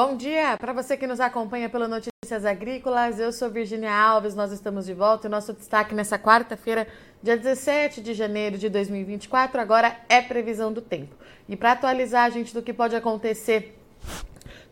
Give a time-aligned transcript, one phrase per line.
[0.00, 3.18] Bom dia para você que nos acompanha pelo Notícias Agrícolas.
[3.18, 5.26] Eu sou Virginia Alves, nós estamos de volta.
[5.26, 6.86] O nosso destaque nessa quarta-feira,
[7.20, 11.16] dia 17 de janeiro de 2024, agora é previsão do tempo.
[11.48, 13.76] E para atualizar a gente do que pode acontecer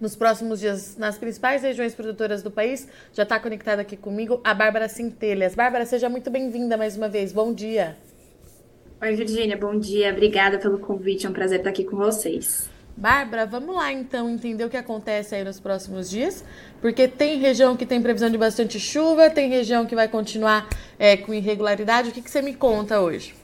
[0.00, 4.54] nos próximos dias nas principais regiões produtoras do país, já está conectada aqui comigo a
[4.54, 5.56] Bárbara Cintelhas.
[5.56, 7.32] Bárbara, seja muito bem-vinda mais uma vez.
[7.32, 7.96] Bom dia.
[9.02, 10.12] Oi, Virginia, bom dia.
[10.12, 11.27] Obrigada pelo convite.
[11.27, 12.75] É um prazer estar aqui com vocês.
[12.96, 16.42] Bárbara, vamos lá então entender o que acontece aí nos próximos dias,
[16.80, 20.66] porque tem região que tem previsão de bastante chuva, tem região que vai continuar
[20.98, 22.09] é, com irregularidade.
[22.09, 23.34] O que, que você me conta hoje?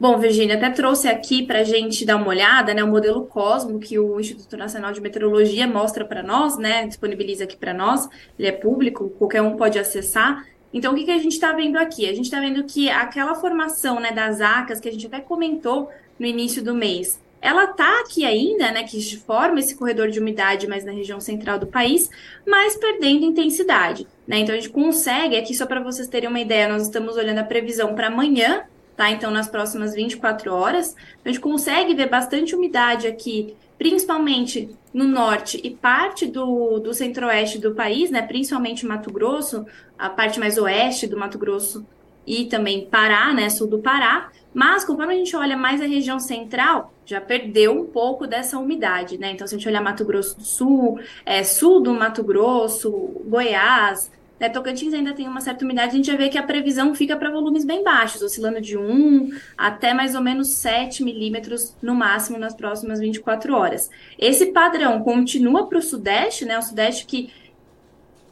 [0.00, 3.78] Bom, Virginia, até trouxe aqui para a gente dar uma olhada, né, o modelo Cosmo
[3.78, 8.08] que o Instituto Nacional de Meteorologia mostra para nós, né, disponibiliza aqui para nós.
[8.38, 10.46] Ele é público, qualquer um pode acessar.
[10.72, 12.08] Então, o que, que a gente está vendo aqui?
[12.08, 15.90] A gente está vendo que aquela formação, né, das acas que a gente até comentou
[16.18, 20.66] no início do mês, ela está aqui ainda, né, que forma esse corredor de umidade
[20.66, 22.10] mais na região central do país,
[22.46, 24.38] mas perdendo intensidade, né?
[24.38, 27.44] Então a gente consegue, aqui só para vocês terem uma ideia, nós estamos olhando a
[27.44, 28.62] previsão para amanhã,
[28.96, 29.10] tá?
[29.10, 35.58] Então nas próximas 24 horas, a gente consegue ver bastante umidade aqui, principalmente no norte
[35.64, 38.20] e parte do, do centro-oeste do país, né?
[38.20, 39.64] Principalmente Mato Grosso,
[39.98, 41.86] a parte mais oeste do Mato Grosso
[42.26, 46.18] e também Pará, né, sul do Pará, mas conforme a gente olha mais a região
[46.18, 49.30] central, já perdeu um pouco dessa umidade, né?
[49.30, 52.90] Então, se a gente olhar Mato Grosso do Sul, é, sul do Mato Grosso,
[53.26, 56.94] Goiás, né, Tocantins ainda tem uma certa umidade, a gente já vê que a previsão
[56.94, 61.94] fica para volumes bem baixos, oscilando de 1 até mais ou menos 7 milímetros no
[61.94, 63.90] máximo nas próximas 24 horas.
[64.18, 66.58] Esse padrão continua para o Sudeste, né?
[66.58, 67.30] O Sudeste que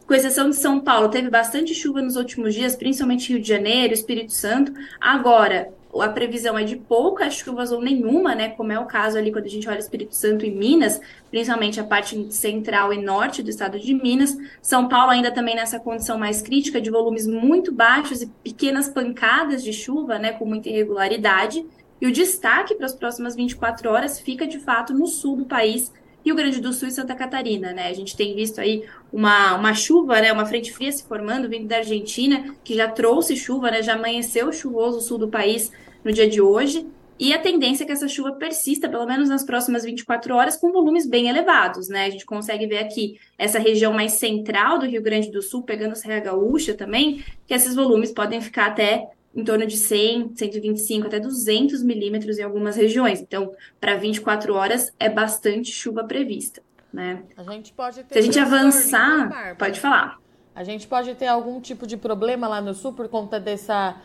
[0.06, 3.92] com exceção de São Paulo, teve bastante chuva nos últimos dias, principalmente Rio de Janeiro,
[3.92, 4.72] Espírito Santo.
[4.98, 8.50] Agora, a previsão é de poucas chuvas ou nenhuma, né?
[8.50, 11.84] Como é o caso ali quando a gente olha Espírito Santo e Minas, principalmente a
[11.84, 14.36] parte central e norte do estado de Minas.
[14.60, 19.64] São Paulo ainda também nessa condição mais crítica de volumes muito baixos e pequenas pancadas
[19.64, 20.32] de chuva, né?
[20.32, 21.64] Com muita irregularidade.
[22.00, 25.92] E o destaque para as próximas 24 horas fica de fato no sul do país,
[26.24, 27.88] Rio Grande do Sul e Santa Catarina, né?
[27.88, 30.32] A gente tem visto aí uma, uma chuva, né?
[30.32, 33.82] Uma frente fria se formando vindo da Argentina, que já trouxe chuva, né?
[33.82, 35.72] Já amanheceu chuvoso o sul do país
[36.04, 36.86] no dia de hoje.
[37.18, 40.70] E a tendência é que essa chuva persista, pelo menos nas próximas 24 horas, com
[40.70, 42.04] volumes bem elevados, né?
[42.04, 45.92] A gente consegue ver aqui essa região mais central do Rio Grande do Sul, pegando
[45.92, 51.06] a Serra Gaúcha também, que esses volumes podem ficar até em torno de 100, 125
[51.06, 53.20] até 200 milímetros em algumas regiões.
[53.20, 56.62] Então, para 24 horas é bastante chuva prevista,
[56.92, 57.22] né?
[57.36, 60.18] A gente pode ter Se a gente avançar, pode falar.
[60.54, 63.96] A gente pode ter algum tipo de problema lá no sul por conta dessa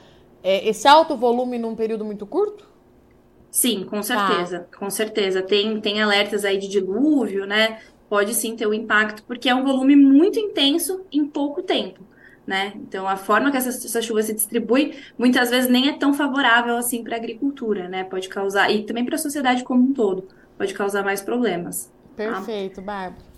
[0.43, 2.71] é, esse alto volume num período muito curto?
[3.49, 4.77] Sim, com certeza, tá.
[4.77, 5.41] com certeza.
[5.41, 7.79] Tem, tem alertas aí de dilúvio, né?
[8.09, 12.12] Pode sim ter o um impacto, porque é um volume muito intenso em pouco tempo
[12.45, 12.73] né?
[12.75, 16.75] Então, a forma que essa, essa, chuva se distribui muitas vezes nem é tão favorável
[16.75, 18.03] assim para a agricultura, né?
[18.03, 20.27] Pode causar, e também para a sociedade como um todo,
[20.57, 21.91] pode causar mais problemas.
[22.15, 22.23] Tá?
[22.23, 22.81] Perfeito, tá?
[22.81, 23.33] Bárbara.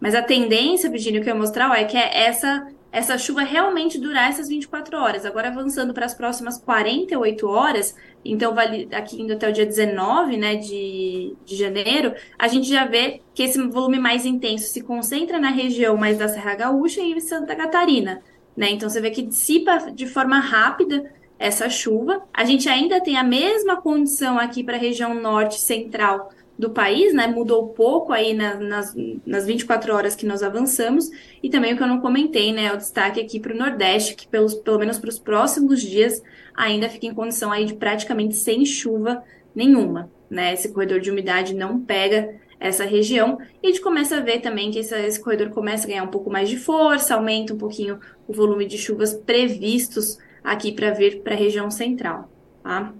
[0.00, 3.42] Mas a tendência, Virginia, que eu ia mostrar ó, é que é essa essa chuva
[3.42, 5.26] realmente durar essas 24 horas.
[5.26, 7.92] Agora, avançando para as próximas 48 horas,
[8.24, 12.84] então vale aqui indo até o dia 19 né, de, de janeiro, a gente já
[12.84, 17.20] vê que esse volume mais intenso se concentra na região mais da Serra Gaúcha e
[17.20, 18.22] Santa Catarina.
[18.56, 18.70] Né?
[18.70, 22.22] Então, você vê que dissipa de forma rápida essa chuva.
[22.32, 27.12] A gente ainda tem a mesma condição aqui para a região norte central do país,
[27.12, 27.26] né?
[27.26, 28.94] Mudou pouco aí na, nas,
[29.26, 31.10] nas 24 horas que nós avançamos.
[31.42, 32.72] E também o que eu não comentei, né?
[32.72, 36.22] O destaque aqui para o Nordeste, que pelos, pelo menos para os próximos dias
[36.54, 39.22] ainda fica em condição aí de praticamente sem chuva
[39.54, 40.52] nenhuma, né?
[40.52, 43.38] Esse corredor de umidade não pega essa região.
[43.62, 46.08] E a gente começa a ver também que esse, esse corredor começa a ganhar um
[46.08, 51.20] pouco mais de força, aumenta um pouquinho o volume de chuvas previstos aqui para vir
[51.22, 52.30] para a região central,
[52.62, 52.92] tá?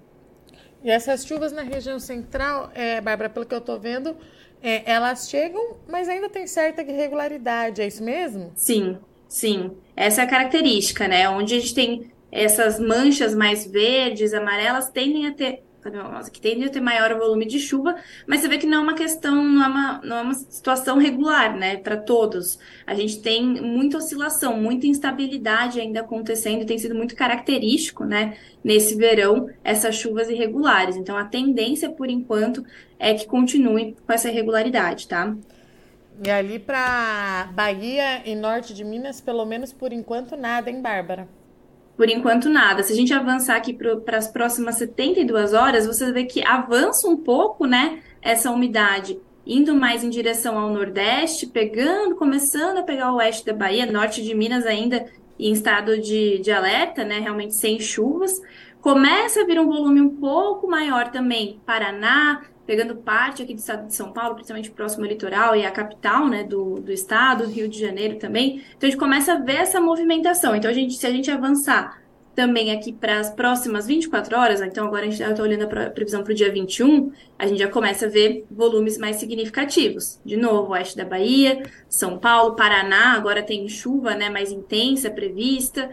[0.85, 4.15] E essas chuvas na região central, é, Bárbara, pelo que eu estou vendo,
[4.63, 8.53] é, elas chegam, mas ainda tem certa irregularidade, é isso mesmo?
[8.55, 9.73] Sim, sim.
[9.97, 11.27] Essa é a característica, né?
[11.29, 15.65] Onde a gente tem essas manchas mais verdes, amarelas, tendem a ter
[16.33, 17.97] que tende a ter maior volume de chuva,
[18.27, 20.99] mas você vê que não é uma questão, não é uma, não é uma situação
[20.99, 22.59] regular, né, para todos.
[22.87, 28.37] A gente tem muita oscilação, muita instabilidade ainda acontecendo, e tem sido muito característico, né,
[28.63, 30.97] nesse verão, essas chuvas irregulares.
[30.97, 32.65] Então, a tendência, por enquanto,
[32.99, 35.35] é que continue com essa irregularidade, tá?
[36.23, 41.29] E ali para Bahia e norte de Minas, pelo menos por enquanto, nada, hein, Bárbara?
[41.97, 42.83] Por enquanto, nada.
[42.83, 47.17] Se a gente avançar aqui para as próximas 72 horas, você vê que avança um
[47.17, 53.17] pouco, né, essa umidade indo mais em direção ao Nordeste, pegando, começando a pegar o
[53.17, 55.07] oeste da Bahia, norte de Minas ainda
[55.39, 57.19] em estado de, de alerta, né?
[57.19, 58.41] Realmente sem chuvas.
[58.81, 63.87] Começa a vir um volume um pouco maior também, Paraná, pegando parte aqui do estado
[63.87, 67.69] de São Paulo, principalmente próximo ao litoral e a capital, né, do, do estado, Rio
[67.69, 68.63] de Janeiro também.
[68.77, 70.55] Então a gente começa a ver essa movimentação.
[70.57, 72.03] Então a gente, se a gente avançar
[72.35, 76.23] também aqui para as próximas 24 horas, então agora a gente está olhando a previsão
[76.25, 80.21] para o dia 21, a gente já começa a ver volumes mais significativos.
[80.25, 85.91] De novo, oeste da Bahia, São Paulo, Paraná, agora tem chuva né, mais intensa prevista,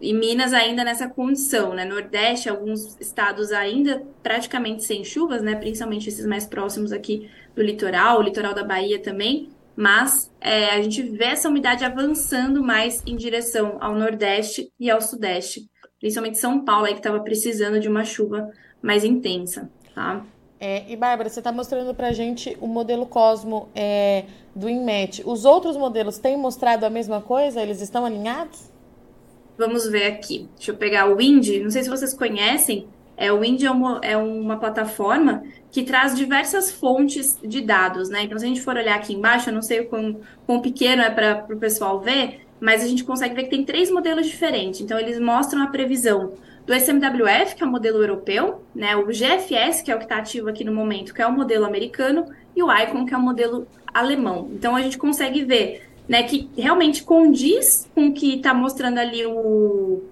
[0.00, 1.84] e Minas ainda nessa condição, né?
[1.84, 5.54] Nordeste, alguns estados ainda praticamente sem chuvas, né?
[5.54, 9.48] Principalmente esses mais próximos aqui do litoral, o litoral da Bahia também.
[9.76, 15.00] Mas é, a gente vê essa umidade avançando mais em direção ao Nordeste e ao
[15.00, 15.68] Sudeste.
[15.98, 18.50] Principalmente São Paulo, aí que estava precisando de uma chuva
[18.82, 20.24] mais intensa, tá?
[20.58, 24.24] É, e Bárbara, você está mostrando para a gente o modelo Cosmo é,
[24.54, 25.22] do INMET.
[25.24, 27.62] Os outros modelos têm mostrado a mesma coisa?
[27.62, 28.70] Eles estão alinhados?
[29.60, 30.48] Vamos ver aqui.
[30.56, 31.46] Deixa eu pegar o Wind.
[31.62, 32.86] Não sei se vocês conhecem.
[33.14, 38.22] É, o Wind é uma, é uma plataforma que traz diversas fontes de dados, né?
[38.22, 41.02] Então, se a gente for olhar aqui embaixo, eu não sei o quão, quão pequeno
[41.02, 44.80] é para o pessoal ver, mas a gente consegue ver que tem três modelos diferentes.
[44.80, 46.32] Então, eles mostram a previsão
[46.64, 48.96] do SMWF, que é o modelo europeu, né?
[48.96, 51.66] O GFS, que é o que está ativo aqui no momento, que é o modelo
[51.66, 52.24] americano,
[52.56, 54.48] e o ICON, que é o modelo alemão.
[54.54, 59.24] Então, a gente consegue ver né, que realmente condiz com o que está mostrando ali
[59.24, 60.02] o,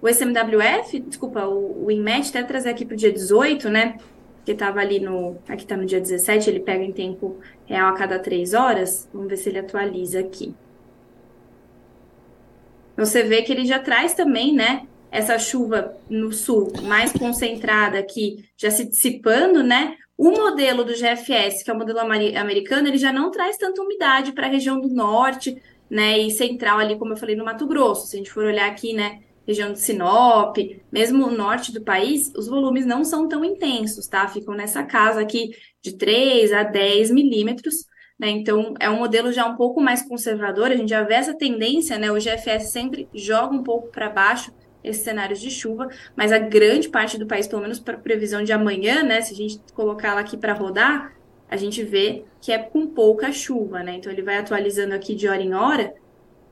[0.00, 3.98] o SMWF, desculpa, o, o INMET, até trazer aqui para o dia 18, né,
[4.44, 7.92] que estava ali no, aqui está no dia 17, ele pega em tempo real a
[7.92, 10.54] cada três horas, vamos ver se ele atualiza aqui.
[12.96, 18.48] Você vê que ele já traz também, né, essa chuva no sul mais concentrada aqui,
[18.56, 23.12] já se dissipando, né, o modelo do GFS, que é o modelo americano, ele já
[23.12, 25.60] não traz tanta umidade para a região do norte,
[25.90, 28.06] né, e central ali, como eu falei, no Mato Grosso.
[28.06, 30.56] Se a gente for olhar aqui, né, região de Sinop,
[30.92, 34.28] mesmo o norte do país, os volumes não são tão intensos, tá?
[34.28, 35.50] Ficam nessa casa aqui
[35.82, 37.84] de 3 a 10 milímetros,
[38.16, 38.30] né?
[38.30, 41.98] Então, é um modelo já um pouco mais conservador, a gente já vê essa tendência,
[41.98, 42.12] né?
[42.12, 44.52] O GFS sempre joga um pouco para baixo,
[44.82, 48.52] esses cenários de chuva, mas a grande parte do país, pelo menos para previsão de
[48.52, 51.12] amanhã, né, se a gente colocar ela aqui para rodar,
[51.48, 53.96] a gente vê que é com pouca chuva, né?
[53.96, 55.94] Então ele vai atualizando aqui de hora em hora.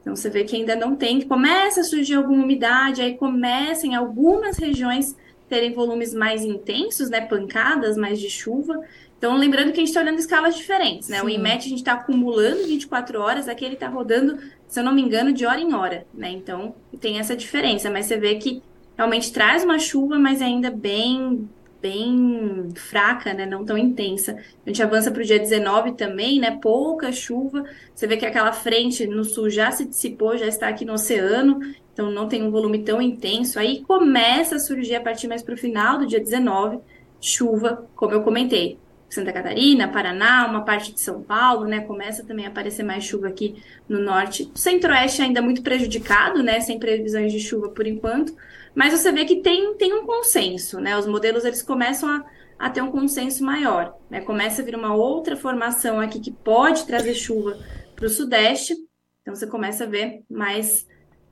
[0.01, 3.95] Então você vê que ainda não tem, começa a surgir alguma umidade, aí começa em
[3.95, 5.17] algumas regiões
[5.49, 8.81] terem volumes mais intensos, né, pancadas mais de chuva.
[9.19, 11.19] Então, lembrando que a gente está olhando escalas diferentes, né?
[11.19, 11.27] Sim.
[11.27, 14.39] O IMET a gente está acumulando 24 horas, aqui ele está rodando,
[14.71, 16.31] se eu não me engano, de hora em hora, né?
[16.31, 18.63] Então, tem essa diferença, mas você vê que
[18.97, 21.49] realmente traz uma chuva, mas ainda bem
[21.83, 23.47] bem fraca, né?
[23.47, 24.37] Não tão intensa.
[24.65, 26.59] A gente avança para o dia 19 também, né?
[26.61, 27.65] Pouca chuva.
[27.95, 31.59] Você vê que aquela frente no sul já se dissipou, já está aqui no oceano,
[31.93, 33.59] então não tem um volume tão intenso.
[33.59, 36.79] Aí começa a surgir a partir mais para o final do dia 19,
[37.21, 38.79] chuva, como eu comentei.
[39.11, 41.81] Santa Catarina, Paraná, uma parte de São Paulo, né?
[41.81, 44.49] Começa também a aparecer mais chuva aqui no norte.
[44.55, 46.61] Centro-oeste ainda muito prejudicado, né?
[46.61, 48.33] Sem previsões de chuva por enquanto.
[48.73, 50.97] Mas você vê que tem, tem um consenso, né?
[50.97, 52.25] Os modelos eles começam a,
[52.57, 54.21] a ter um consenso maior, né?
[54.21, 57.59] Começa a vir uma outra formação aqui que pode trazer chuva
[57.97, 58.77] para o sudeste.
[59.23, 60.87] Então você começa a ver mais,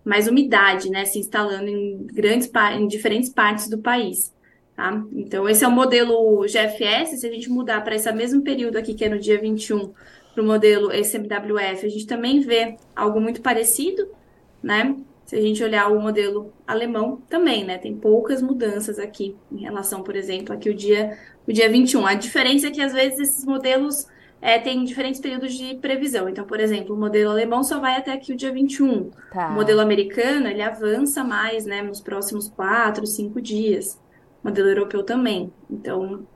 [0.05, 1.05] mais umidade, né?
[1.05, 4.37] Se instalando em grandes em diferentes partes do país.
[4.79, 5.05] Tá?
[5.13, 7.19] Então, esse é o modelo GFS.
[7.19, 9.93] Se a gente mudar para esse mesmo período aqui, que é no dia 21,
[10.33, 14.09] para o modelo SMWF, a gente também vê algo muito parecido,
[14.63, 14.95] né?
[15.27, 17.77] Se a gente olhar o modelo alemão, também, né?
[17.77, 22.07] Tem poucas mudanças aqui em relação, por exemplo, aqui o dia, o dia 21.
[22.07, 24.07] A diferença é que, às vezes, esses modelos
[24.41, 26.29] é, têm diferentes períodos de previsão.
[26.29, 29.11] Então, por exemplo, o modelo alemão só vai até aqui o dia 21.
[29.33, 29.49] Tá.
[29.49, 31.83] O modelo americano, ele avança mais, né?
[31.83, 33.99] Nos próximos quatro, cinco dias
[34.43, 35.53] modelo europeu também.
[35.71, 36.27] Então,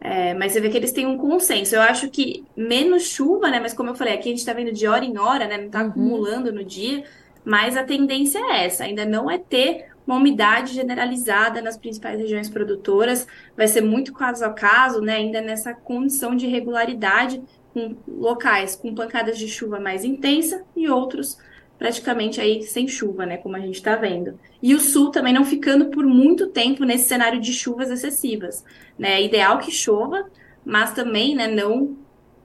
[0.00, 1.74] é, mas você vê que eles têm um consenso.
[1.74, 3.58] Eu acho que menos chuva, né?
[3.60, 5.58] Mas como eu falei, aqui a gente está vendo de hora em hora, né?
[5.58, 5.88] Não está uhum.
[5.88, 7.04] acumulando no dia.
[7.44, 12.48] Mas a tendência é essa, ainda não é ter uma umidade generalizada nas principais regiões
[12.48, 13.26] produtoras.
[13.56, 15.16] Vai ser muito caso a caso, né?
[15.16, 21.38] Ainda nessa condição de regularidade, com locais com pancadas de chuva mais intensa e outros
[21.78, 24.38] praticamente aí sem chuva, né, como a gente está vendo.
[24.60, 28.64] E o sul também não ficando por muito tempo nesse cenário de chuvas excessivas,
[28.98, 29.12] né?
[29.12, 30.24] É ideal que chova,
[30.64, 31.96] mas também, né, não,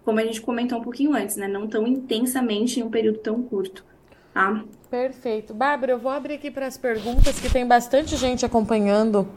[0.05, 3.41] como a gente comentou um pouquinho antes, né, não tão intensamente em um período tão
[3.41, 3.83] curto.
[4.33, 4.63] Tá?
[4.89, 5.53] Perfeito.
[5.53, 9.27] Bárbara, eu vou abrir aqui para as perguntas, que tem bastante gente acompanhando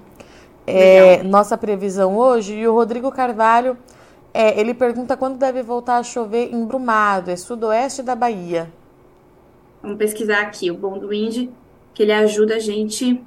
[0.67, 2.55] é, nossa previsão hoje.
[2.55, 3.77] E o Rodrigo Carvalho
[4.39, 8.71] É, ele pergunta quando deve voltar a chover em Brumado, é sudoeste da Bahia.
[9.87, 11.49] Vamos pesquisar aqui o bom do Wind,
[11.95, 13.23] que ele ajuda a gente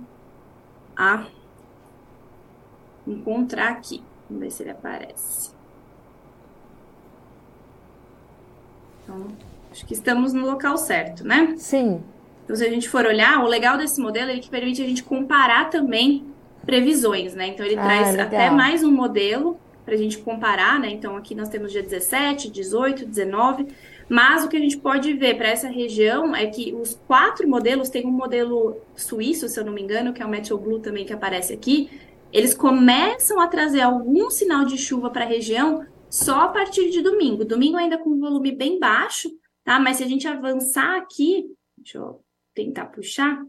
[0.94, 1.26] a
[3.08, 4.04] encontrar aqui.
[4.30, 5.52] Vamos ver se ele aparece.
[9.02, 9.28] Então,
[9.72, 11.56] acho que estamos no local certo, né?
[11.56, 12.04] Sim.
[12.44, 15.02] Então, se a gente for olhar, o legal desse modelo é que permite a gente
[15.02, 16.26] comparar também
[16.66, 17.48] previsões, né?
[17.48, 18.28] Então, ele ah, traz legal.
[18.28, 20.90] até mais um modelo para a gente comparar, né?
[20.90, 23.68] Então, aqui nós temos dia 17, 18, 19.
[24.10, 27.90] Mas o que a gente pode ver para essa região é que os quatro modelos,
[27.90, 31.06] tem um modelo suíço, se eu não me engano, que é o Meteo Blue também
[31.06, 31.90] que aparece aqui,
[32.34, 37.02] eles começam a trazer algum sinal de chuva para a região só a partir de
[37.02, 37.46] domingo.
[37.46, 39.30] Domingo ainda com um volume bem baixo,
[39.64, 39.80] tá?
[39.80, 41.46] Mas se a gente avançar aqui,
[41.78, 42.24] deixa eu
[42.54, 43.40] tentar puxar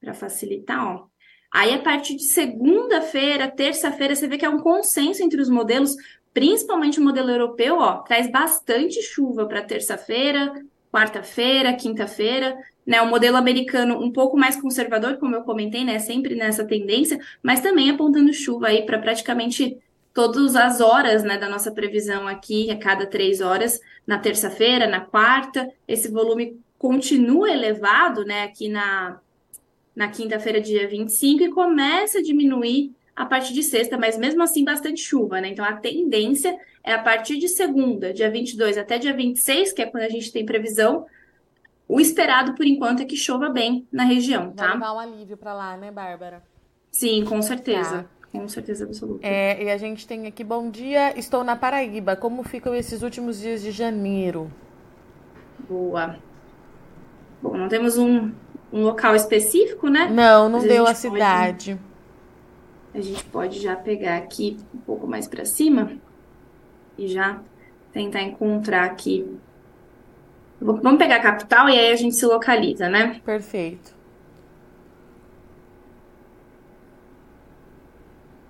[0.00, 1.06] para facilitar, ó.
[1.52, 5.94] Aí, a partir de segunda-feira, terça-feira, você vê que é um consenso entre os modelos,
[6.32, 10.52] principalmente o modelo europeu, ó, traz bastante chuva para terça-feira,
[10.90, 13.00] quarta-feira, quinta-feira, né?
[13.00, 15.98] O modelo americano um pouco mais conservador, como eu comentei, né?
[15.98, 19.78] Sempre nessa tendência, mas também apontando chuva aí para praticamente
[20.12, 25.00] todas as horas, né, da nossa previsão aqui, a cada três horas, na terça-feira, na
[25.00, 29.18] quarta, esse volume continua elevado, né, aqui na
[29.94, 34.64] na quinta-feira, dia 25, e começa a diminuir a partir de sexta, mas mesmo assim
[34.64, 35.48] bastante chuva, né?
[35.48, 39.86] Então a tendência é a partir de segunda, dia 22 até dia 26, que é
[39.86, 41.06] quando a gente tem previsão,
[41.86, 44.68] o esperado por enquanto é que chova bem na região, tá?
[44.68, 46.42] Vai dar um alívio para lá, né, Bárbara?
[46.90, 48.04] Sim, com certeza.
[48.04, 48.22] Tá.
[48.32, 49.26] Com certeza absoluta.
[49.26, 52.16] É, e a gente tem aqui, bom dia, estou na Paraíba.
[52.16, 54.50] Como ficam esses últimos dias de janeiro?
[55.68, 56.16] Boa.
[57.42, 58.32] Bom, não temos um,
[58.72, 60.08] um local específico, né?
[60.10, 61.74] Não, não deu a, a cidade.
[61.74, 61.91] Pode,
[62.94, 65.92] a gente pode já pegar aqui um pouco mais para cima
[66.98, 67.40] e já
[67.92, 69.26] tentar encontrar aqui.
[70.60, 73.20] Vamos pegar a capital e aí a gente se localiza, né?
[73.24, 73.94] Perfeito.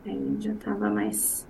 [0.05, 1.47] Aí já estava mais.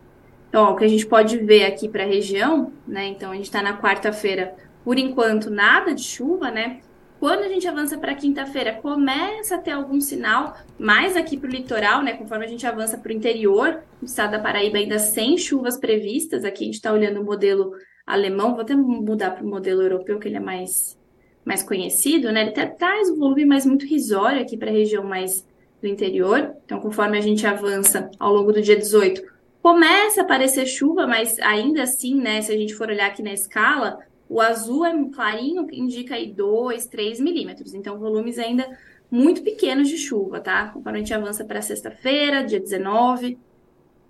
[0.48, 3.06] Então, ó, o que a gente pode ver aqui para a região, né?
[3.06, 6.80] Então, a gente está na quarta-feira, por enquanto, nada de chuva, né?
[7.22, 11.52] Quando a gente avança para quinta-feira, começa a ter algum sinal, mais aqui para o
[11.52, 12.14] litoral, né?
[12.14, 16.44] Conforme a gente avança para o interior, o estado da Paraíba ainda sem chuvas previstas.
[16.44, 17.74] Aqui a gente está olhando o modelo
[18.04, 20.98] alemão, vou até mudar para o modelo europeu, que ele é mais,
[21.44, 22.40] mais conhecido, né?
[22.40, 25.46] Ele até traz um volume mais muito risório aqui para a região mais
[25.80, 26.56] do interior.
[26.64, 29.22] Então, conforme a gente avança ao longo do dia 18,
[29.62, 32.42] começa a aparecer chuva, mas ainda assim, né?
[32.42, 34.00] Se a gente for olhar aqui na escala,
[34.32, 37.74] o azul é clarinho, que indica aí 2, 3 milímetros.
[37.74, 38.66] Então, volumes ainda
[39.10, 40.68] muito pequenos de chuva, tá?
[40.68, 43.38] Conforme a gente avança para sexta-feira, dia 19,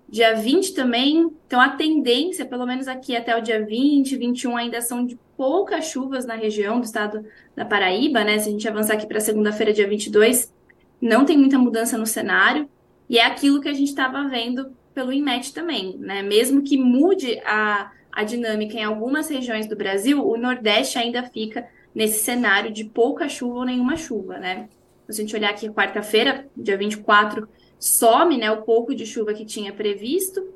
[0.08, 1.28] dia 20 também.
[1.44, 5.86] Então, a tendência, pelo menos aqui até o dia 20, 21, ainda são de poucas
[5.86, 7.26] chuvas na região do estado
[7.56, 8.38] da Paraíba, né?
[8.38, 10.54] Se a gente avançar aqui para segunda-feira, dia 22,
[11.00, 12.70] não tem muita mudança no cenário.
[13.10, 16.22] E é aquilo que a gente estava vendo pelo INMET também, né?
[16.22, 21.66] Mesmo que mude a a dinâmica em algumas regiões do Brasil, o Nordeste ainda fica
[21.94, 24.68] nesse cenário de pouca chuva ou nenhuma chuva, né?
[25.08, 29.44] Se a gente olhar aqui quarta-feira, dia 24, some né, o pouco de chuva que
[29.44, 30.46] tinha previsto.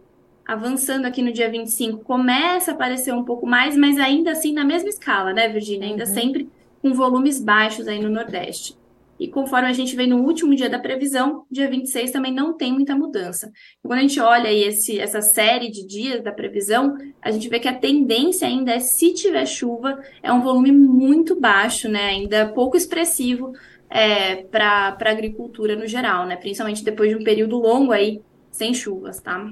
[0.47, 4.65] Avançando aqui no dia 25, começa a aparecer um pouco mais, mas ainda assim na
[4.65, 5.89] mesma escala, né, Virginia?
[5.89, 6.15] Ainda uhum.
[6.15, 6.49] sempre
[6.81, 8.77] com volumes baixos aí no Nordeste.
[9.19, 12.73] E conforme a gente vem no último dia da previsão, dia 26 também não tem
[12.73, 13.51] muita mudança.
[13.83, 17.59] Quando a gente olha aí esse, essa série de dias da previsão, a gente vê
[17.59, 22.07] que a tendência ainda é, se tiver chuva, é um volume muito baixo, né?
[22.07, 23.53] Ainda pouco expressivo
[23.89, 26.37] é, para a agricultura no geral, né?
[26.37, 28.21] Principalmente depois de um período longo aí
[28.51, 29.51] sem chuvas, tá?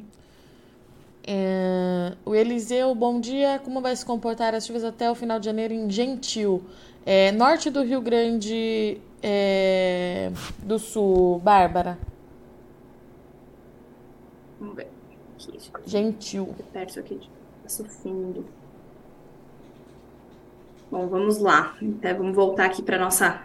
[1.27, 3.59] É, o Eliseu, bom dia.
[3.65, 6.63] Como vai se comportar as chuvas até o final de janeiro em Gentil?
[7.07, 11.99] É, norte do Rio Grande é, do Sul, Bárbara?
[14.61, 14.89] Vamos ver.
[15.87, 16.55] Gentil.
[16.75, 17.31] Perto aqui de
[17.63, 18.45] Passo Fundo.
[20.91, 21.75] Bom, vamos lá.
[21.81, 23.43] Então, vamos voltar aqui para nossa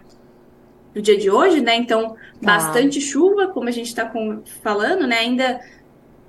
[0.92, 1.76] do dia de hoje, né?
[1.76, 2.18] Então, tá.
[2.42, 4.12] bastante chuva, como a gente está
[4.62, 5.20] falando, né?
[5.20, 5.60] Ainda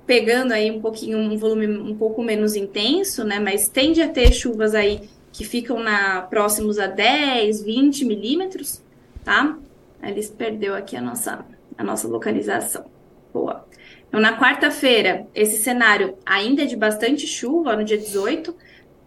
[0.06, 3.38] pegando aí um pouquinho um volume um pouco menos intenso, né?
[3.38, 8.82] Mas tende a ter chuvas aí que ficam na próximos a 10, 20 milímetros
[9.24, 9.58] tá?
[10.02, 11.44] Eles perdeu aqui a nossa,
[11.76, 12.84] a nossa localização.
[13.32, 13.66] Boa.
[14.08, 18.54] Então, na quarta-feira, esse cenário ainda é de bastante chuva, no dia 18.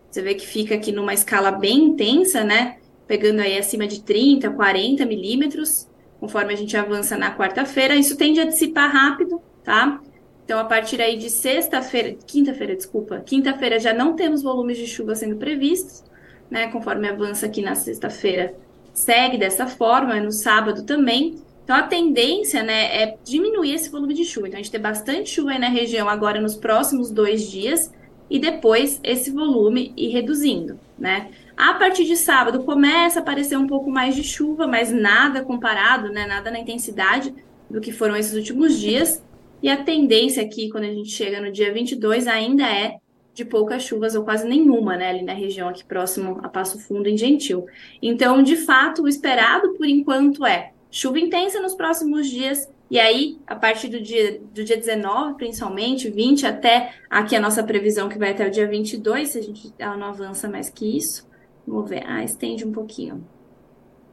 [0.09, 2.77] Você vê que fica aqui numa escala bem intensa, né?
[3.05, 5.87] Pegando aí acima de 30, 40 milímetros,
[6.19, 7.95] conforme a gente avança na quarta-feira.
[7.95, 10.01] Isso tende a dissipar rápido, tá?
[10.43, 15.13] Então, a partir aí de sexta-feira, quinta-feira, desculpa, quinta-feira já não temos volumes de chuva
[15.13, 16.03] sendo previstos,
[16.49, 16.67] né?
[16.71, 18.55] Conforme avança aqui na sexta-feira,
[18.95, 21.35] segue dessa forma, no sábado também.
[21.63, 24.47] Então, a tendência, né, é diminuir esse volume de chuva.
[24.47, 27.91] Então, a gente tem bastante chuva aí na região agora nos próximos dois dias
[28.29, 31.29] e depois esse volume ir reduzindo, né?
[31.55, 36.09] A partir de sábado começa a aparecer um pouco mais de chuva, mas nada comparado,
[36.09, 37.33] né, nada na intensidade
[37.69, 39.23] do que foram esses últimos dias.
[39.61, 42.97] E a tendência aqui, quando a gente chega no dia 22, ainda é
[43.35, 47.09] de poucas chuvas ou quase nenhuma, né, ali na região aqui próximo a Passo Fundo,
[47.09, 47.67] em Gentil.
[48.01, 53.37] Então, de fato, o esperado por enquanto é chuva intensa nos próximos dias, e aí,
[53.45, 58.17] a partir do dia, do dia 19, principalmente, 20, até aqui a nossa previsão que
[58.17, 61.27] vai até o dia 22, se a gente, ela não avança mais que isso.
[61.67, 63.27] Vamos ver, ah, estende um pouquinho.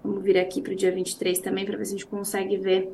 [0.03, 2.91] Vamos vir aqui para o dia 23 também, para ver se a gente consegue ver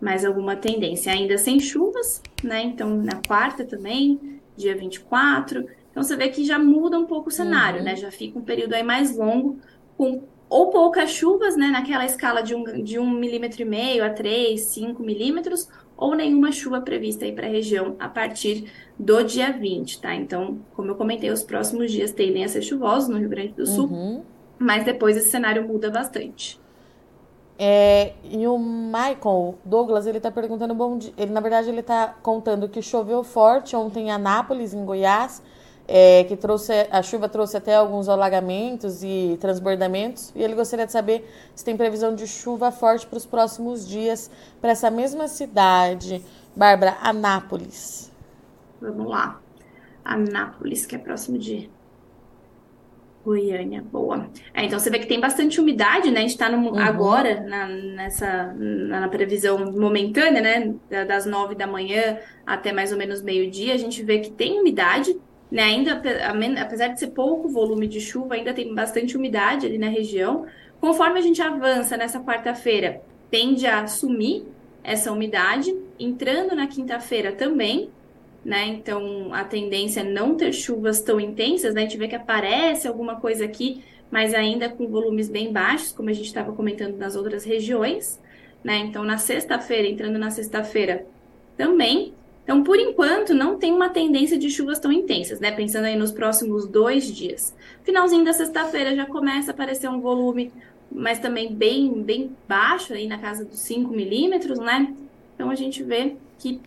[0.00, 1.12] mais alguma tendência.
[1.12, 2.62] Ainda sem chuvas, né?
[2.62, 5.66] Então, na quarta também, dia 24.
[5.90, 7.84] Então, você vê que já muda um pouco o cenário, uhum.
[7.84, 7.96] né?
[7.96, 9.58] Já fica um período aí mais longo,
[9.96, 11.68] com ou poucas chuvas, né?
[11.68, 16.52] Naquela escala de um, de um milímetro e meio a 3, 5 milímetros, ou nenhuma
[16.52, 20.14] chuva prevista aí para a região a partir do dia 20, tá?
[20.14, 23.66] Então, como eu comentei, os próximos dias tendem a ser chuvosos no Rio Grande do
[23.66, 24.22] Sul, uhum.
[24.58, 26.60] mas depois esse cenário muda bastante.
[27.58, 31.12] É, e o Michael Douglas, ele tá perguntando bom dia.
[31.16, 35.42] Ele, na verdade, ele tá contando que choveu forte ontem em Anápolis, em Goiás,
[35.88, 40.32] é, que trouxe a chuva trouxe até alguns alagamentos e transbordamentos.
[40.34, 44.30] E ele gostaria de saber se tem previsão de chuva forte para os próximos dias
[44.60, 46.22] para essa mesma cidade,
[46.54, 48.12] Bárbara, Anápolis.
[48.80, 49.40] Vamos lá.
[50.04, 51.70] Anápolis, que é próximo de
[53.26, 54.30] Goiânia, boa.
[54.54, 56.18] É, então você vê que tem bastante umidade, né?
[56.18, 56.78] A gente está uhum.
[56.78, 60.74] agora na, nessa na, na, previsão momentânea, né?
[61.04, 65.18] Das nove da manhã até mais ou menos meio-dia, a gente vê que tem umidade,
[65.50, 65.64] né?
[65.64, 66.00] Ainda,
[66.60, 70.46] apesar de ser pouco volume de chuva, ainda tem bastante umidade ali na região.
[70.80, 74.44] Conforme a gente avança nessa quarta-feira, tende a sumir
[74.84, 77.90] essa umidade, entrando na quinta-feira também,
[78.46, 78.64] né?
[78.68, 81.80] Então a tendência é não ter chuvas tão intensas, né?
[81.80, 86.08] A gente vê que aparece alguma coisa aqui, mas ainda com volumes bem baixos, como
[86.08, 88.20] a gente estava comentando nas outras regiões,
[88.62, 88.76] né?
[88.78, 91.04] Então na sexta-feira, entrando na sexta-feira
[91.56, 92.14] também.
[92.44, 95.50] Então, por enquanto, não tem uma tendência de chuvas tão intensas, né?
[95.50, 97.52] Pensando aí nos próximos dois dias.
[97.82, 100.52] Finalzinho da sexta-feira já começa a aparecer um volume,
[100.88, 104.94] mas também bem, bem baixo, aí na casa dos 5 milímetros, né?
[105.34, 106.60] Então a gente vê que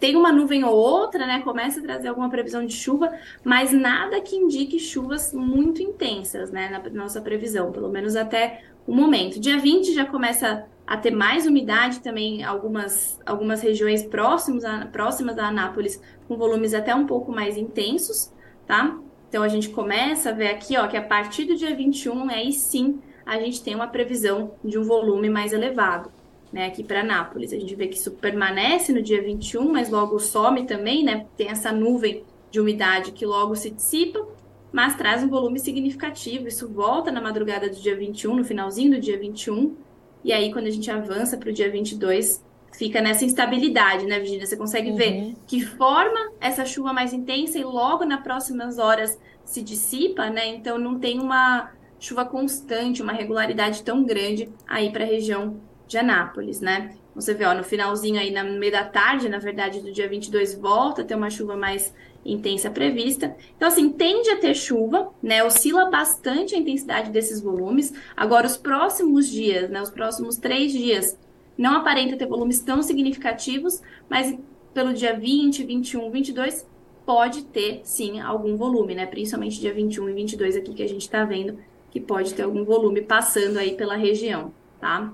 [0.00, 1.42] tem uma nuvem ou outra, né?
[1.42, 3.12] Começa a trazer alguma previsão de chuva,
[3.44, 6.70] mas nada que indique chuvas muito intensas, né?
[6.70, 9.38] Na nossa previsão, pelo menos até o momento.
[9.38, 15.38] Dia 20 já começa a ter mais umidade também, algumas, algumas regiões próximas a, próximas
[15.38, 18.32] a Anápolis, com volumes até um pouco mais intensos,
[18.66, 18.98] tá?
[19.28, 22.52] Então a gente começa a ver aqui, ó, que a partir do dia 21, aí
[22.52, 26.10] sim a gente tem uma previsão de um volume mais elevado
[26.52, 27.52] né, aqui para Nápoles.
[27.52, 31.26] A gente vê que isso permanece no dia 21, mas logo some também, né?
[31.36, 34.26] Tem essa nuvem de umidade que logo se dissipa,
[34.72, 36.48] mas traz um volume significativo.
[36.48, 39.76] Isso volta na madrugada do dia 21, no finalzinho do dia 21,
[40.24, 44.46] e aí quando a gente avança para o dia 22, fica nessa instabilidade, né, Virginia?
[44.46, 44.96] Você consegue uhum.
[44.96, 50.48] ver que forma essa chuva mais intensa e logo nas próximas horas se dissipa, né?
[50.48, 55.98] Então não tem uma chuva constante, uma regularidade tão grande aí para a região de
[55.98, 56.94] Anápolis, né?
[57.16, 60.54] Você vê, ó, no finalzinho aí, no meio da tarde, na verdade, do dia 22,
[60.54, 61.92] volta a ter uma chuva mais
[62.24, 63.34] intensa prevista.
[63.56, 65.42] Então, assim, tende a ter chuva, né?
[65.42, 67.92] Oscila bastante a intensidade desses volumes.
[68.16, 69.82] Agora, os próximos dias, né?
[69.82, 71.18] Os próximos três dias,
[71.58, 74.38] não aparenta ter volumes tão significativos, mas
[74.72, 76.68] pelo dia 20, 21, 22,
[77.04, 79.06] pode ter, sim, algum volume, né?
[79.06, 81.58] Principalmente dia 21 e 22 aqui que a gente tá vendo,
[81.90, 85.12] que pode ter algum volume passando aí pela região, tá?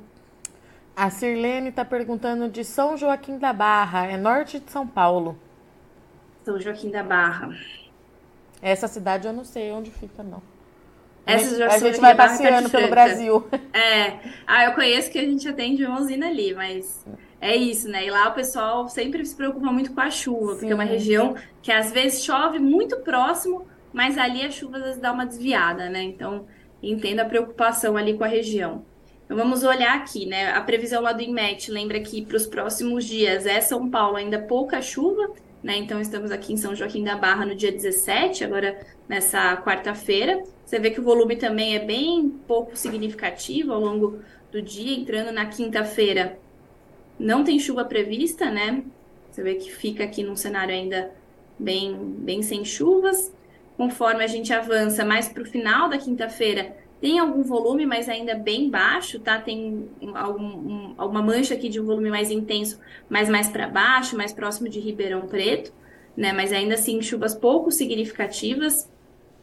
[0.96, 5.38] A Sirlene está perguntando de São Joaquim da Barra, é norte de São Paulo.
[6.42, 7.50] São Joaquim da Barra.
[8.62, 10.42] Essa cidade eu não sei onde fica, não.
[11.26, 13.46] Essa a gente vai passeando pelo Brasil.
[13.74, 14.18] É.
[14.46, 17.04] Ah, eu conheço que a gente atende uma usina ali, mas
[17.42, 18.06] é isso, né?
[18.06, 20.60] E lá o pessoal sempre se preocupa muito com a chuva, Sim.
[20.60, 24.82] porque é uma região que às vezes chove muito próximo, mas ali a chuva às
[24.84, 26.02] vezes dá uma desviada, né?
[26.02, 26.46] Então,
[26.82, 28.82] entendo a preocupação ali com a região.
[29.26, 30.52] Então vamos olhar aqui, né?
[30.52, 34.38] A previsão lá do IMET lembra que para os próximos dias é São Paulo ainda
[34.38, 35.76] pouca chuva, né?
[35.76, 40.44] Então estamos aqui em São Joaquim da Barra no dia 17, agora nessa quarta-feira.
[40.64, 44.20] Você vê que o volume também é bem pouco significativo ao longo
[44.52, 46.38] do dia, entrando na quinta-feira.
[47.18, 48.84] Não tem chuva prevista, né?
[49.28, 51.10] Você vê que fica aqui num cenário ainda
[51.58, 53.34] bem, bem sem chuvas.
[53.76, 58.34] Conforme a gente avança mais para o final da quinta-feira, tem algum volume, mas ainda
[58.34, 59.38] bem baixo, tá?
[59.38, 64.16] Tem algum, um, alguma mancha aqui de um volume mais intenso, mas mais para baixo,
[64.16, 65.72] mais próximo de Ribeirão Preto,
[66.16, 66.32] né?
[66.32, 68.90] Mas ainda assim, chuvas pouco significativas.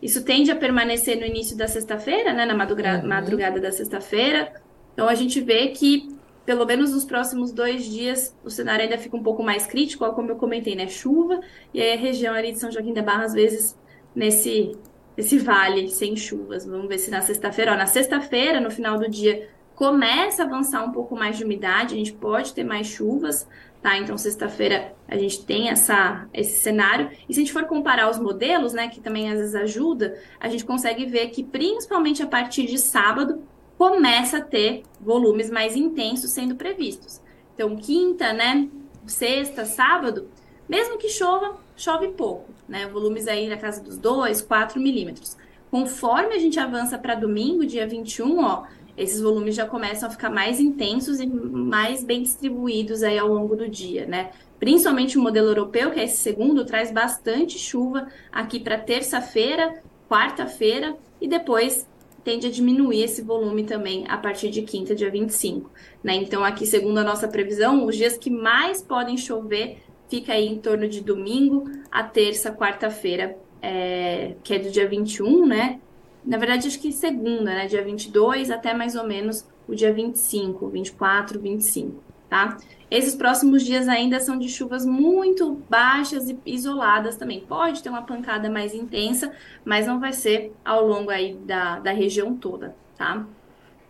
[0.02, 2.46] Isso tende a permanecer no início da sexta-feira, né?
[2.46, 3.08] Na uhum.
[3.08, 4.52] madrugada da sexta-feira.
[4.94, 6.10] Então a gente vê que,
[6.46, 10.32] pelo menos nos próximos dois dias, o cenário ainda fica um pouco mais crítico, como
[10.32, 10.88] eu comentei, né?
[10.88, 11.40] Chuva,
[11.72, 13.78] e aí a região ali de São Joaquim da Barra, às vezes,
[14.16, 14.76] nesse
[15.18, 16.66] esse vale sem chuvas.
[16.66, 20.92] Vamos ver se na sexta-feira, na sexta-feira, no final do dia, começa a avançar um
[20.92, 23.48] pouco mais de umidade, a gente pode ter mais chuvas,
[23.82, 23.98] tá?
[23.98, 27.10] Então, sexta-feira a gente tem essa, esse cenário.
[27.28, 30.48] E se a gente for comparar os modelos, né, que também às vezes ajuda, a
[30.48, 33.44] gente consegue ver que, principalmente a partir de sábado,
[33.78, 37.22] começa a ter volumes mais intensos sendo previstos.
[37.54, 38.70] Então, quinta, né,
[39.06, 40.30] sexta, sábado,
[40.68, 42.88] mesmo que chova, chove pouco, né?
[42.88, 45.38] Volumes aí na casa dos 2, 4 milímetros.
[45.70, 48.64] Conforme a gente avança para domingo, dia 21, ó,
[48.96, 53.56] esses volumes já começam a ficar mais intensos e mais bem distribuídos aí ao longo
[53.56, 54.32] do dia, né?
[54.60, 60.96] Principalmente o modelo europeu, que é esse segundo, traz bastante chuva aqui para terça-feira, quarta-feira
[61.20, 61.88] e depois
[62.24, 65.70] tende a diminuir esse volume também a partir de quinta, dia 25,
[66.04, 66.16] né?
[66.16, 69.80] Então aqui, segundo a nossa previsão, os dias que mais podem chover
[70.14, 75.48] fica aí em torno de domingo a terça, quarta-feira, é, que é do dia 21,
[75.48, 75.80] né?
[76.24, 77.66] Na verdade, acho que segunda, né?
[77.66, 82.58] Dia 22 até mais ou menos o dia 25, 24, 25, tá?
[82.92, 87.40] Esses próximos dias ainda são de chuvas muito baixas e isoladas também.
[87.42, 89.34] Pode ter uma pancada mais intensa,
[89.66, 93.26] mas não vai ser ao longo aí da, da região toda, tá?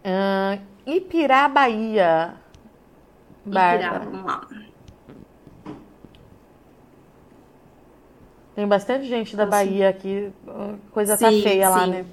[0.06, 2.36] Uh, Ipirá, Bahia.
[3.46, 4.48] Ipirá, vamos lá.
[8.56, 10.32] Tem bastante gente da Bahia aqui,
[10.92, 11.72] coisa tá sim, tá feia sim.
[11.72, 12.06] lá, né?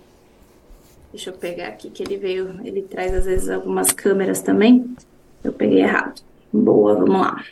[1.12, 4.94] Deixa eu pegar aqui que ele veio, ele traz às vezes algumas câmeras também.
[5.42, 6.22] Eu peguei errado.
[6.52, 7.44] Boa, vamos lá.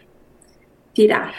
[0.95, 1.35] Tirar.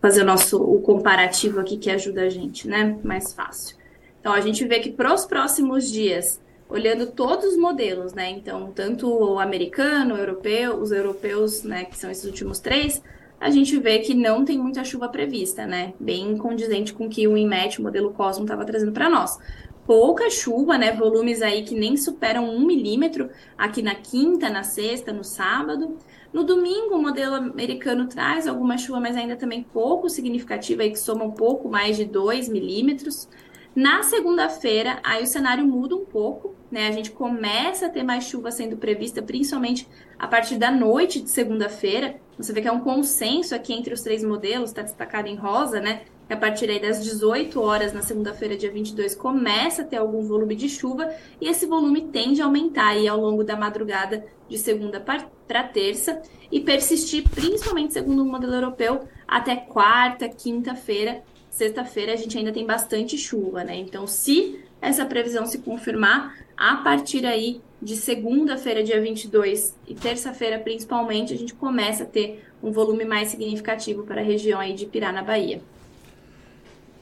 [0.00, 2.98] Fazer o nosso o comparativo aqui que ajuda a gente, né?
[3.02, 3.76] Mais fácil.
[4.20, 8.30] Então a gente vê que para os próximos dias, olhando todos os modelos, né?
[8.30, 13.02] Então, tanto o americano, o europeu, os europeus, né, que são esses últimos três,
[13.42, 15.94] a gente vê que não tem muita chuva prevista, né?
[15.98, 19.36] Bem condizente com o que o INMET, o modelo Cosmo, estava trazendo para nós.
[19.84, 20.92] Pouca chuva, né?
[20.92, 25.98] Volumes aí que nem superam um milímetro aqui na quinta, na sexta, no sábado.
[26.32, 30.98] No domingo, o modelo americano traz alguma chuva, mas ainda também pouco significativa, aí que
[30.98, 33.28] soma um pouco mais de 2 milímetros.
[33.74, 36.88] Na segunda-feira, aí o cenário muda um pouco, né?
[36.88, 41.30] A gente começa a ter mais chuva sendo prevista, principalmente a partir da noite de
[41.30, 42.16] segunda-feira.
[42.36, 45.80] Você vê que é um consenso aqui entre os três modelos, está destacado em rosa,
[45.80, 46.02] né?
[46.28, 50.54] A partir aí das 18 horas na segunda-feira, dia 22, começa a ter algum volume
[50.54, 55.00] de chuva e esse volume tende a aumentar aí ao longo da madrugada de segunda
[55.00, 61.22] para terça e persistir, principalmente segundo o modelo europeu, até quarta, quinta-feira.
[61.52, 63.76] Sexta-feira a gente ainda tem bastante chuva, né?
[63.76, 70.58] Então, se essa previsão se confirmar, a partir aí de segunda-feira, dia 22, e terça-feira,
[70.58, 74.86] principalmente, a gente começa a ter um volume mais significativo para a região aí de
[74.86, 75.60] Pirá, na Bahia.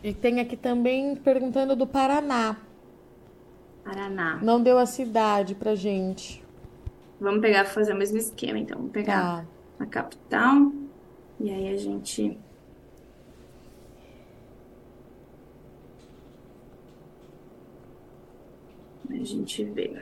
[0.03, 2.57] E tem aqui também perguntando do Paraná.
[3.85, 4.41] Paraná.
[4.43, 6.43] Não deu a cidade pra gente.
[7.21, 8.79] Vamos pegar, fazer o mesmo esquema, então.
[8.79, 9.45] Vamos pegar
[9.79, 9.85] tá.
[9.85, 10.73] a capital.
[11.39, 12.37] E aí a gente
[19.13, 19.97] a gente vê.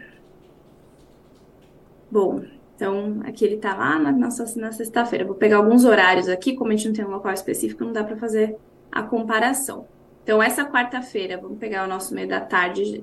[2.10, 2.42] Bom,
[2.74, 5.24] então aqui ele tá lá na, na, na sexta-feira.
[5.24, 8.04] Vou pegar alguns horários aqui, como a gente não tem um local específico, não dá
[8.04, 8.56] para fazer
[8.90, 9.86] a comparação.
[10.22, 13.02] Então, essa quarta-feira, vamos pegar o nosso meio da tarde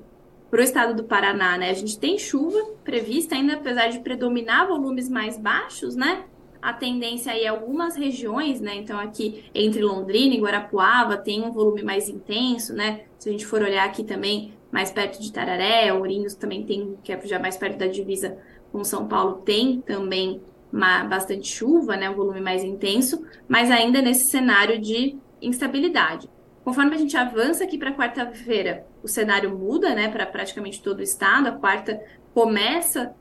[0.49, 1.69] para o estado do Paraná, né?
[1.71, 6.23] A gente tem chuva prevista, ainda apesar de predominar volumes mais baixos, né?
[6.61, 8.75] A tendência aí é algumas regiões, né?
[8.75, 13.01] Então, aqui entre Londrina e Guarapuava tem um volume mais intenso, né?
[13.17, 17.13] Se a gente for olhar aqui também, mais perto de Tararé, Ourinhos também tem, que
[17.13, 18.38] é já mais perto da divisa
[18.73, 24.01] com São Paulo, tem também uma, bastante chuva, né, um volume mais intenso, mas ainda
[24.01, 26.29] nesse cenário de instabilidade.
[26.61, 31.03] Conforme a gente avança aqui para quarta-feira, o cenário muda, né, para praticamente todo o
[31.03, 31.47] estado.
[31.47, 32.01] A quarta
[32.33, 33.15] começa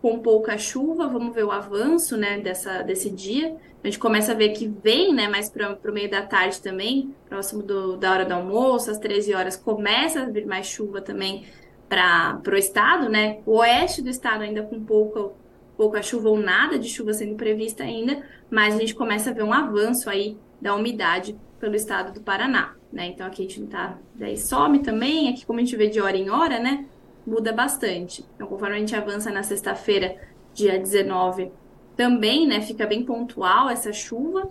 [0.00, 3.56] com pouca chuva, vamos ver o avanço, né, dessa, desse dia.
[3.82, 7.14] A gente começa a ver que vem, né, mais para o meio da tarde também,
[7.28, 11.44] próximo do, da hora do almoço, às 13 horas, começa a vir mais chuva também
[11.88, 13.40] para o estado, né?
[13.44, 15.32] O oeste do estado ainda com pouco,
[15.76, 19.42] pouca chuva ou nada de chuva sendo prevista ainda, mas a gente começa a ver
[19.42, 23.08] um avanço aí da umidade pelo estado do Paraná, né?
[23.08, 26.00] Então aqui a gente não tá, daí some também, aqui como a gente vê de
[26.00, 26.86] hora em hora, né?
[27.30, 28.24] Muda bastante.
[28.34, 30.16] Então conforme a gente avança na sexta-feira,
[30.52, 31.52] dia 19,
[31.96, 34.48] também, né, fica bem pontual essa chuva,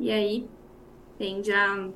[0.00, 0.46] e aí
[1.18, 1.90] tende a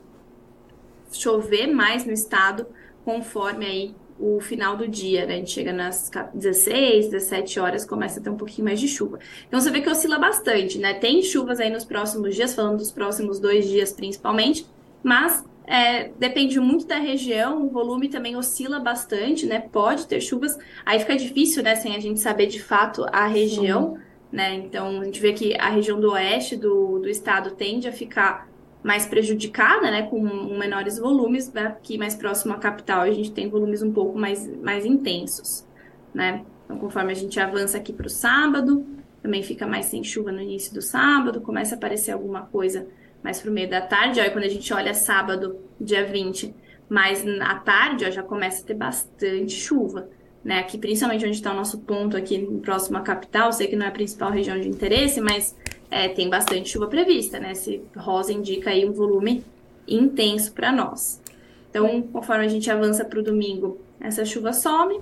[1.10, 2.66] chover mais no estado
[3.02, 5.34] conforme aí o final do dia, né?
[5.34, 9.18] A gente chega nas 16, 17 horas, começa a ter um pouquinho mais de chuva.
[9.48, 10.92] Então você vê que oscila bastante, né?
[10.92, 14.66] Tem chuvas aí nos próximos dias, falando dos próximos dois dias principalmente,
[15.02, 19.60] mas é, depende muito da região, o volume também oscila bastante, né?
[19.60, 23.94] Pode ter chuvas, aí fica difícil, né, sem a gente saber de fato a região,
[23.94, 24.00] Sim.
[24.32, 24.54] né?
[24.54, 28.48] Então a gente vê que a região do oeste do, do estado tende a ficar
[28.82, 30.20] mais prejudicada, né, com
[30.58, 34.84] menores volumes, aqui mais próximo à capital a gente tem volumes um pouco mais, mais
[34.84, 35.64] intensos,
[36.12, 36.44] né?
[36.64, 38.84] Então, conforme a gente avança aqui para o sábado,
[39.22, 42.88] também fica mais sem chuva no início do sábado, começa a aparecer alguma coisa
[43.22, 46.54] mais para o meio da tarde, aí quando a gente olha sábado, dia 20,
[46.88, 50.08] mais à tarde, ó, já começa a ter bastante chuva,
[50.44, 50.58] né?
[50.58, 53.88] Aqui, principalmente onde está o nosso ponto aqui próximo à capital, sei que não é
[53.88, 55.56] a principal região de interesse, mas
[55.90, 57.52] é, tem bastante chuva prevista, né?
[57.52, 59.44] Esse rosa indica aí um volume
[59.86, 61.20] intenso para nós.
[61.68, 65.00] Então, conforme a gente avança para o domingo, essa chuva some,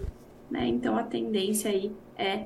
[0.51, 0.67] né?
[0.67, 2.45] Então a tendência aí é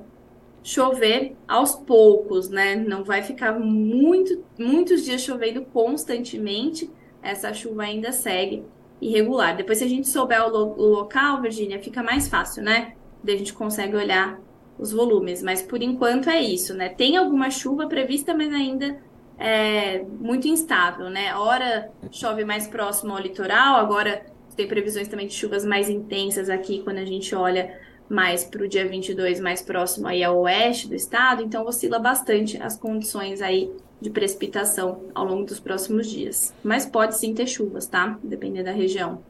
[0.62, 2.77] chover aos poucos, né?
[2.77, 6.90] Não vai ficar muito, muitos dias chovendo constantemente.
[7.22, 8.64] Essa chuva ainda segue
[9.01, 9.57] irregular.
[9.57, 12.94] Depois, se a gente souber o, lo o local, Virgínia, fica mais fácil, né?
[13.22, 14.40] Daí a gente consegue olhar
[14.79, 16.88] os volumes, mas por enquanto é isso, né?
[16.88, 18.98] Tem alguma chuva prevista, mas ainda
[19.38, 21.35] é muito instável, né?
[21.35, 24.25] Hora chove mais próximo ao litoral, agora
[24.57, 27.81] tem previsões também de chuvas mais intensas aqui quando a gente olha
[28.12, 32.62] mais para o dia 22, mais próximo aí ao oeste do estado, então oscila bastante
[32.62, 36.53] as condições aí de precipitação ao longo dos próximos dias.
[36.62, 38.18] Mas pode sim ter chuvas, tá?
[38.22, 39.22] Dependendo da região.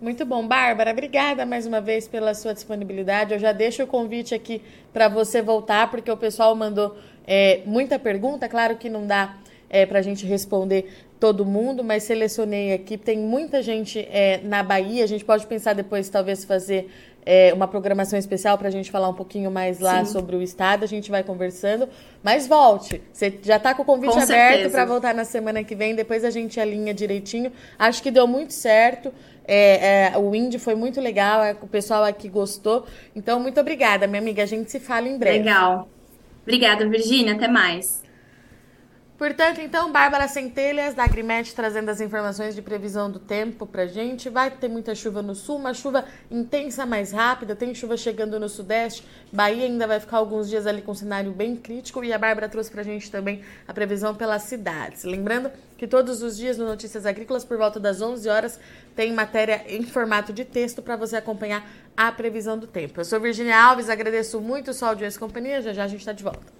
[0.00, 0.90] Muito bom, Bárbara.
[0.90, 3.34] Obrigada mais uma vez pela sua disponibilidade.
[3.34, 4.60] Eu já deixo o convite aqui
[4.92, 6.96] para você voltar, porque o pessoal mandou
[7.26, 8.48] é, muita pergunta.
[8.48, 9.36] Claro que não dá
[9.68, 12.96] é, para a gente responder todo mundo, mas selecionei aqui.
[12.96, 15.04] Tem muita gente é, na Bahia.
[15.04, 16.90] A gente pode pensar depois, talvez, fazer
[17.24, 20.12] é, uma programação especial para a gente falar um pouquinho mais lá Sim.
[20.12, 20.84] sobre o estado.
[20.84, 21.88] A gente vai conversando.
[22.22, 23.00] Mas volte.
[23.12, 25.94] Você já está com o convite com aberto para voltar na semana que vem.
[25.94, 27.52] Depois a gente alinha direitinho.
[27.78, 29.12] Acho que deu muito certo.
[29.46, 32.86] É, é, o Indy foi muito legal, é, o pessoal aqui gostou.
[33.16, 34.42] Então, muito obrigada, minha amiga.
[34.42, 35.38] A gente se fala em breve.
[35.38, 35.88] Legal.
[36.42, 37.34] Obrigada, Virgínia.
[37.34, 38.02] Até mais.
[39.20, 44.30] Portanto, então, Bárbara Centelhas, da Agrimet, trazendo as informações de previsão do tempo pra gente.
[44.30, 48.48] Vai ter muita chuva no sul, uma chuva intensa mais rápida, tem chuva chegando no
[48.48, 49.06] sudeste.
[49.30, 52.02] Bahia ainda vai ficar alguns dias ali com um cenário bem crítico.
[52.02, 55.04] E a Bárbara trouxe pra gente também a previsão pelas cidades.
[55.04, 58.58] Lembrando que todos os dias no Notícias Agrícolas, por volta das 11 horas,
[58.96, 62.98] tem matéria em formato de texto para você acompanhar a previsão do tempo.
[62.98, 65.60] Eu sou Virginia Alves, agradeço muito sua audiência e companhia.
[65.60, 66.59] Já já a gente está de volta.